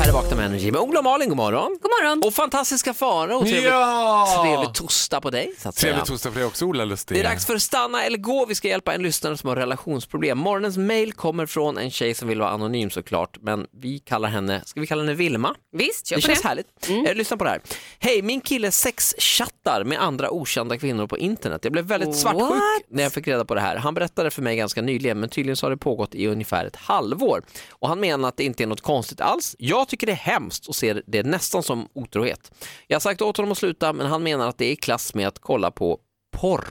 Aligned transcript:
här 0.00 0.08
är 0.08 0.12
Vakna 0.12 0.36
med 0.36 0.46
Energy 0.46 0.72
med 0.72 0.80
Ola 0.80 0.98
och 0.98 1.04
Malin, 1.04 1.28
god 1.28 1.36
morgon. 1.36 1.78
God 1.82 1.90
morgon. 2.00 2.22
Och 2.26 2.34
fantastiska 2.34 2.94
Farao, 2.94 3.40
trevlig, 3.40 3.64
Ja! 3.70 4.42
trevlig 4.44 4.74
torsdag 4.74 5.20
på 5.20 5.30
dig. 5.30 5.54
Så 5.58 5.68
att 5.68 5.74
säga. 5.74 5.92
Trevlig 5.92 6.06
torsdag 6.08 6.30
för 6.30 6.38
dig 6.40 6.46
också 6.46 6.64
Ola 6.66 6.84
Lustig. 6.84 7.16
Det 7.16 7.20
är 7.20 7.24
dags 7.24 7.46
för 7.46 7.58
stanna 7.58 8.04
eller 8.04 8.18
gå. 8.18 8.46
Vi 8.46 8.54
ska 8.54 8.68
hjälpa 8.68 8.94
en 8.94 9.02
lyssnare 9.02 9.36
som 9.36 9.48
har 9.48 9.56
relationsproblem. 9.56 10.38
Morgonens 10.38 10.76
mail 10.76 11.12
kommer 11.12 11.46
från 11.46 11.78
en 11.78 11.90
tjej 11.90 12.14
som 12.14 12.28
vill 12.28 12.40
vara 12.40 12.50
anonym 12.50 12.90
såklart, 12.90 13.36
men 13.40 13.66
vi 13.82 13.98
kallar 13.98 14.28
henne, 14.28 14.62
ska 14.66 14.80
vi 14.80 14.86
kalla 14.86 15.02
henne 15.02 15.14
Vilma? 15.14 15.54
Visst, 15.72 16.06
kör 16.06 16.16
Det 16.16 16.22
på 16.22 16.26
känns 16.26 16.42
det. 16.42 16.48
härligt. 16.48 16.66
Eh, 17.08 17.14
lyssna 17.14 17.36
på 17.36 17.44
det 17.44 17.50
här. 17.50 17.60
Hej, 17.98 18.22
min 18.22 18.40
kille 18.40 18.70
sexchattar 18.70 19.84
med 19.84 20.02
andra 20.02 20.30
okända 20.30 20.78
kvinnor 20.78 21.06
på 21.06 21.18
internet. 21.18 21.60
Jag 21.62 21.72
blev 21.72 21.84
väldigt 21.84 22.16
svartsjuk 22.16 22.40
What? 22.50 22.60
när 22.90 23.02
jag 23.02 23.12
fick 23.12 23.28
reda 23.28 23.44
på 23.44 23.54
det 23.54 23.60
här. 23.60 23.76
Han 23.76 23.94
berättade 23.94 24.30
för 24.30 24.42
mig 24.42 24.56
ganska 24.56 24.82
nyligen, 24.82 25.20
men 25.20 25.28
tydligen 25.28 25.56
så 25.56 25.66
har 25.66 25.70
det 25.70 25.76
pågått 25.76 26.14
i 26.14 26.26
ungefär 26.26 26.64
ett 26.64 26.76
halvår. 26.76 27.42
Och 27.70 27.88
han 27.88 28.00
menar 28.00 28.28
att 28.28 28.36
det 28.36 28.44
inte 28.44 28.62
är 28.62 28.66
något 28.66 28.80
konstigt 28.80 29.20
alls. 29.20 29.56
Jag 29.58 29.88
tycker 29.88 29.99
det 30.06 30.12
är 30.12 30.16
hemskt 30.16 30.66
och 30.66 30.74
ser 30.76 31.02
det 31.06 31.22
nästan 31.22 31.62
som 31.62 31.88
otrohet. 31.92 32.52
Jag 32.86 32.94
har 32.94 33.00
sagt 33.00 33.22
åt 33.22 33.36
honom 33.36 33.52
att 33.52 33.58
sluta, 33.58 33.92
men 33.92 34.06
han 34.06 34.22
menar 34.22 34.48
att 34.48 34.58
det 34.58 34.64
är 34.64 34.72
i 34.72 34.76
klass 34.76 35.14
med 35.14 35.28
att 35.28 35.38
kolla 35.38 35.70
på 35.70 35.98
porr. 36.36 36.64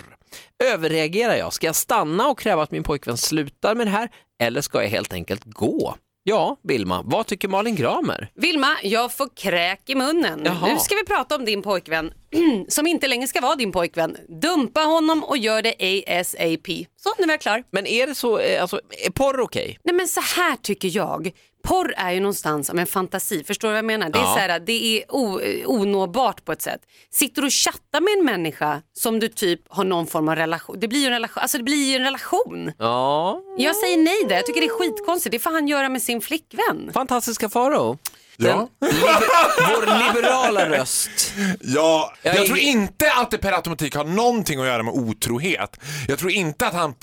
Överreagerar 0.64 1.36
jag? 1.36 1.54
Ska 1.54 1.66
jag 1.68 1.76
stanna 1.76 2.28
och 2.28 2.40
kräva 2.40 2.64
att 2.64 2.72
min 2.72 2.84
pojkvän 2.84 3.18
slutar 3.18 3.76
med 3.76 3.88
det 3.88 3.92
här 3.92 4.10
eller 4.42 4.62
ska 4.62 4.82
jag 4.84 4.90
helt 4.90 5.14
enkelt 5.14 5.44
gå? 5.46 5.96
Ja, 6.24 6.58
Vilma, 6.64 7.02
vad 7.06 7.28
tycker 7.28 7.48
Malin 7.48 7.76
Gramer? 7.76 8.32
Vilma, 8.36 8.78
jag 8.84 9.14
får 9.14 9.30
kräk 9.36 9.90
i 9.90 9.96
munnen. 9.96 10.42
Jaha. 10.46 10.68
Nu 10.74 10.80
ska 10.80 10.96
vi 10.96 11.06
prata 11.06 11.36
om 11.36 11.46
din 11.46 11.62
pojkvän 11.62 12.14
som 12.68 12.88
inte 12.88 13.08
längre 13.08 13.28
ska 13.28 13.42
vara 13.42 13.56
din 13.56 13.72
pojkvän. 13.72 14.18
Dumpa 14.42 14.82
honom 14.82 15.24
och 15.24 15.38
gör 15.38 15.62
det 15.62 16.04
ASAP. 16.08 16.68
Så, 16.96 17.10
nu 17.18 17.24
är 17.24 17.30
jag 17.30 17.42
klar. 17.42 17.64
Men 17.72 17.88
är 17.88 18.08
det 18.08 18.16
så, 18.16 18.40
eh, 18.40 18.62
alltså, 18.62 18.82
är 19.06 19.12
porr 19.12 19.40
okej? 19.40 19.80
Nej 19.84 19.96
men 19.96 20.08
så 20.08 20.22
här 20.22 20.56
tycker 20.56 20.96
jag. 20.96 21.32
Porr 21.70 21.94
är 21.98 22.12
ju 22.12 22.20
någonstans 22.20 22.68
som 22.68 22.80
en 22.80 22.86
fantasi, 22.88 23.44
förstår 23.44 23.68
du 23.68 23.72
vad 23.72 23.78
jag 23.78 23.86
menar? 23.86 24.10
Det 24.10 24.20
är, 24.20 24.24
Ja. 24.24 24.34
så 24.34 24.40
här, 24.40 24.60
det 24.60 24.72
är 24.98 25.04
o, 25.16 25.40
onåbart 25.66 26.46
på 26.46 26.52
ett 26.52 26.62
sätt. 26.62 26.82
Sitter 27.12 27.42
du 27.42 27.46
och 27.48 27.54
chattar 27.54 28.02
med 28.02 28.14
en 28.20 28.26
människa 28.26 28.82
som 28.94 29.20
du 29.20 29.28
typ 29.28 29.62
har 29.68 29.84
någon 29.84 30.08
form 30.08 30.30
av 30.30 30.36
relation, 30.36 30.80
det 30.80 30.88
blir 30.88 31.00
ju 31.00 31.06
en 31.06 31.12
relation. 31.12 31.42
Alltså 31.42 31.58
det 31.58 31.64
blir 31.64 31.96
en 31.96 32.04
relation. 32.04 32.72
Ja, 32.78 33.42
Jag 33.58 33.76
säger 33.76 33.98
nej 33.98 34.26
där, 34.30 34.36
jag 34.36 34.46
tycker 34.46 34.62
det 34.62 34.68
är 34.68 34.80
skitkonstigt. 34.80 35.32
Det 35.32 35.40
får 35.40 35.52
han 35.52 35.68
göra 35.68 35.90
med 35.90 36.02
sin 36.02 36.22
flickvän. 36.22 36.92
fantastiska 36.94 37.50
Farao. 37.50 37.98
Ja. 38.42 38.68
Liber- 38.82 39.76
vår 39.76 40.14
liberala 40.16 40.70
röst. 40.70 41.34
Ja, 41.62 42.14
Jag 42.24 42.36
jag, 42.36 42.44
är- 42.44 42.48
tror 42.48 42.58
inte 42.60 43.12
att 43.14 43.32
det 43.32 43.38
per 43.38 43.52
automatik 43.52 43.96
har 43.96 44.04
någonting 44.04 44.60
att 44.60 44.66
göra 44.68 44.84
med 44.84 44.94
otrohet. 44.94 45.78
Jag 46.08 46.20
tror 46.20 46.32
inte 46.32 46.68
att 46.68 46.74
han 46.74 46.94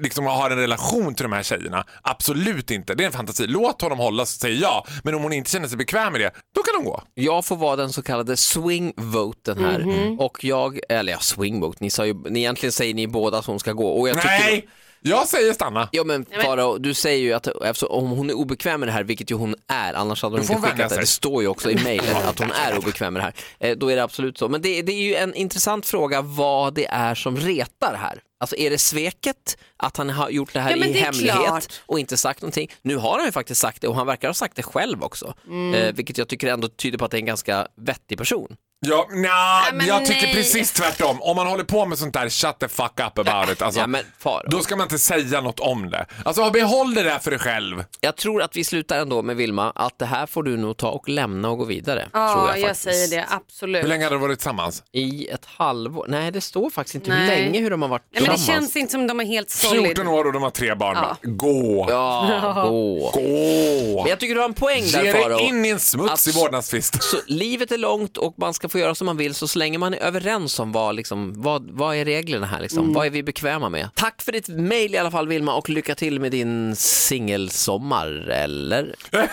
liksom 0.00 0.26
har 0.26 0.50
en 0.50 0.58
relation 0.58 1.14
till 1.14 1.22
de 1.22 1.32
här 1.32 1.42
tjejerna. 1.42 1.84
Absolut 2.02 2.70
inte. 2.70 2.94
Det 2.94 3.04
är 3.04 3.06
en 3.06 3.12
fantasi. 3.12 3.46
Låt 3.46 3.82
honom 3.82 3.98
hålla 3.98 4.26
så 4.26 4.38
säger 4.38 4.62
jag. 4.62 4.86
Men 5.04 5.14
om 5.14 5.22
hon 5.22 5.32
inte 5.32 5.50
känner 5.50 5.68
sig 5.68 5.76
bekväm 5.76 6.12
med 6.12 6.20
det, 6.20 6.30
då 6.54 6.62
kan 6.62 6.74
hon 6.76 6.84
gå. 6.84 7.02
Jag 7.14 7.44
får 7.44 7.56
vara 7.56 7.76
den 7.76 7.92
så 7.92 8.02
kallade 8.02 8.36
swing-voten 8.36 9.64
här. 9.64 9.78
Mhm. 9.78 10.20
Och 10.20 10.44
jag, 10.44 10.80
eller 10.88 11.12
ja, 11.12 11.18
swing-vote, 11.18 11.76
ni 11.80 11.90
sa 11.90 12.06
ju, 12.06 12.14
ni, 12.30 12.38
egentligen 12.40 12.72
säger 12.72 12.94
ni 12.94 13.06
båda 13.06 13.38
att 13.38 13.46
hon 13.46 13.60
ska 13.60 13.72
gå. 13.72 13.88
Och 13.88 14.08
jag 14.08 14.16
tycker, 14.16 14.28
Nej, 14.28 14.68
jag 15.02 15.28
säger 15.28 15.52
stanna. 15.52 15.88
Ja 15.92 16.04
men 16.04 16.26
Farao, 16.42 16.78
du 16.78 16.94
säger 16.94 17.18
ju 17.18 17.32
att 17.32 17.46
eftersom, 17.46 17.90
om 17.90 18.10
hon 18.10 18.30
är 18.30 18.34
obekväm 18.34 18.80
med 18.80 18.88
det 18.88 18.92
här, 18.92 19.04
vilket 19.04 19.30
ju 19.30 19.34
hon 19.34 19.54
är, 19.68 19.94
annars 19.94 20.22
hade 20.22 20.34
hon 20.34 20.42
inte 20.42 20.54
skickat 20.54 20.90
det. 20.90 21.00
Det 21.00 21.06
står 21.06 21.42
ju 21.42 21.48
också 21.48 21.70
i 21.70 21.74
mejlet 21.84 22.24
att 22.24 22.38
hon 22.38 22.50
är 22.50 22.78
obekväm 22.78 23.14
med 23.14 23.20
det 23.20 23.24
här. 23.24 23.34
Eh, 23.70 23.76
då 23.76 23.88
är 23.88 23.96
det 23.96 24.02
absolut 24.02 24.38
så. 24.38 24.48
Men 24.48 24.62
det, 24.62 24.82
det 24.82 24.92
är 24.92 25.02
ju 25.02 25.14
en 25.14 25.34
intressant 25.34 25.86
fråga 25.86 26.22
vad 26.22 26.74
det 26.74 26.86
är 26.86 27.14
som 27.14 27.36
retar 27.36 27.94
här. 27.94 28.22
Alltså 28.40 28.56
är 28.56 28.70
det 28.70 28.78
sveket 28.78 29.58
att 29.76 29.96
han 29.96 30.10
har 30.10 30.30
gjort 30.30 30.52
det 30.52 30.60
här 30.60 30.70
Ja, 30.76 30.76
i 30.86 30.92
det 30.92 30.98
hemlighet 30.98 31.34
klart. 31.46 31.80
och 31.86 32.00
inte 32.00 32.16
sagt 32.16 32.42
någonting? 32.42 32.70
Nu 32.82 32.96
har 32.96 33.16
han 33.16 33.26
ju 33.26 33.32
faktiskt 33.32 33.60
sagt 33.60 33.82
det 33.82 33.88
och 33.88 33.94
han 33.94 34.06
verkar 34.06 34.28
ha 34.28 34.34
sagt 34.34 34.56
det 34.56 34.62
själv 34.62 35.02
också. 35.04 35.34
Mm. 35.46 35.74
Eh, 35.74 35.92
vilket 35.94 36.18
jag 36.18 36.28
tycker 36.28 36.48
ändå 36.48 36.68
tyder 36.68 36.98
på 36.98 37.04
att 37.04 37.10
det 37.10 37.16
är 37.16 37.20
en 37.20 37.26
ganska 37.26 37.66
vettig 37.76 38.18
person. 38.18 38.56
Ja, 38.86 39.08
nja, 39.12 39.62
men 39.72 39.86
jag 39.86 40.06
tycker 40.06 40.26
nej. 40.26 40.34
precis 40.34 40.72
tvärtom. 40.72 41.22
Om 41.22 41.36
man 41.36 41.46
håller 41.46 41.64
på 41.64 41.86
med 41.86 41.98
sånt 41.98 42.14
där, 42.14 42.28
shut 42.28 42.58
the 42.58 42.68
fuck 42.68 42.92
up 43.00 43.18
about 43.18 43.50
it. 43.52 43.62
Alltså, 43.62 43.80
Ja, 43.80 43.86
men. 43.86 44.04
Då 44.50 44.60
ska 44.60 44.76
man 44.76 44.84
inte 44.84 44.98
säga 44.98 45.40
något 45.40 45.60
om 45.60 45.90
det. 45.90 46.06
Alltså 46.24 46.50
behåll 46.50 46.94
det 46.94 47.02
där 47.02 47.18
för 47.18 47.30
dig 47.30 47.40
själv. 47.40 47.84
Jag 48.00 48.16
tror 48.16 48.42
att 48.42 48.56
vi 48.56 48.64
slutar 48.64 48.98
ändå 48.98 49.22
med 49.22 49.36
Vilma, 49.36 49.70
att 49.74 49.98
det 49.98 50.06
här 50.06 50.26
får 50.26 50.42
du 50.42 50.56
nog 50.56 50.76
ta 50.76 50.88
och 50.90 51.08
lämna 51.08 51.48
och 51.50 51.58
gå 51.58 51.64
vidare. 51.64 52.00
tror 52.00 52.10
Ja, 52.24 52.48
jag, 52.48 52.58
jag, 52.58 52.66
faktiskt. 52.68 52.82
säger 52.82 53.08
det, 53.08 53.26
absolut. 53.30 53.84
Hur 53.84 53.88
länge 53.88 54.04
hade 54.04 54.14
de 54.16 54.20
varit 54.22 54.38
tillsammans? 54.38 54.82
I 54.92 55.28
ett 55.28 55.44
halvår? 55.44 56.06
Nej, 56.08 56.30
det 56.30 56.40
står 56.40 56.70
faktiskt 56.70 56.94
inte 56.94 57.10
hur 57.12 57.18
Nej. 57.26 57.42
länge 57.44 57.60
hur 57.60 57.70
de 57.70 57.82
har 57.82 57.88
varit 57.88 58.04
Nej, 58.12 58.22
men 58.22 58.32
det 58.32 58.38
känns 58.38 58.76
inte 58.76 58.92
som 58.92 59.06
de 59.06 59.20
är 59.20 59.24
helt 59.24 59.50
solid. 59.50 59.84
14 59.86 60.08
år 60.08 60.24
och 60.26 60.32
de 60.32 60.42
har 60.42 60.50
tre 60.50 60.74
barn. 60.74 60.96
Ja. 61.02 61.16
Gå! 61.22 61.86
Ja, 61.90 62.62
gå. 62.68 63.10
Gå! 63.14 64.00
Men 64.02 64.10
jag 64.10 64.20
tycker 64.20 64.34
du 64.34 64.40
har 64.40 64.48
en 64.48 64.54
poäng 64.54 64.84
där 64.92 65.02
Ge 65.04 65.12
Farao. 65.12 65.36
dig 65.38 65.46
in 65.46 65.64
i 65.64 65.68
en 65.68 65.80
smutsig 65.80 66.34
vårdnadstvist. 66.34 67.02
Så 67.02 67.16
livet 67.26 67.72
är 67.72 67.78
långt 67.78 68.16
och 68.16 68.34
man 68.38 68.54
ska 68.54 68.68
få 68.70 68.78
göra 68.78 68.94
som 68.94 69.06
man 69.06 69.16
vill 69.16 69.34
så 69.34 69.58
länge 69.58 69.78
man 69.78 69.94
är 69.94 69.98
överens 69.98 70.58
om 70.58 70.72
vad, 70.72 70.94
liksom, 70.94 71.32
vad, 71.36 71.70
vad 71.70 71.96
är 71.96 72.04
reglerna 72.04 72.46
här, 72.46 72.60
liksom. 72.60 72.78
Mm. 72.78 72.92
vad 72.94 73.06
är 73.06 73.10
vi 73.10 73.22
bekväma 73.22 73.68
med. 73.68 73.88
Tack 73.94 74.22
för 74.22 74.32
ditt 74.32 74.48
mail 74.48 74.94
i 74.94 74.98
alla 74.98 75.10
fall 75.10 75.28
Vilma 75.28 75.54
och 75.54 75.70
lycka 75.70 75.94
till 75.94 76.20
med 76.20 76.32
din 76.32 76.76
singelsommar, 76.76 78.08
eller? 78.30 78.94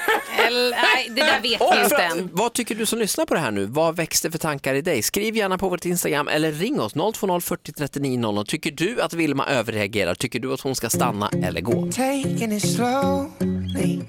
Eller, 0.47 0.71
nej, 0.71 1.09
det 1.09 1.21
där 1.21 1.41
vet 1.41 1.61
vi 1.61 1.83
inte 1.83 1.95
än. 1.95 2.29
vad 2.33 2.53
tycker 2.53 2.75
du 2.75 2.85
som 2.85 2.99
lyssnar 2.99 3.25
på 3.25 3.33
det 3.33 3.39
här 3.39 3.51
nu? 3.51 3.65
Vad 3.65 3.95
växte 3.95 4.31
för 4.31 4.37
tankar 4.37 4.73
i 4.73 4.81
dig? 4.81 5.01
Skriv 5.01 5.35
gärna 5.35 5.57
på 5.57 5.69
vårt 5.69 5.85
Instagram 5.85 6.27
eller 6.27 6.51
ring 6.51 6.79
oss 6.81 6.93
020 6.93 7.39
40 7.39 7.71
39 7.73 8.19
00. 8.19 8.45
Tycker 8.45 8.71
du 8.71 9.01
att 9.01 9.13
Vilma 9.13 9.47
överreagerar? 9.47 10.15
Tycker 10.15 10.39
du 10.39 10.53
att 10.53 10.61
hon 10.61 10.75
ska 10.75 10.89
stanna 10.89 11.31
eller 11.43 11.61
gå? 11.61 11.91
Taking 11.91 12.51
it 12.51 12.61
slowly. 12.61 14.01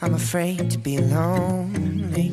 I'm 0.00 0.14
afraid 0.14 0.70
to 0.70 0.78
be 0.78 0.98
lonely. 1.00 2.32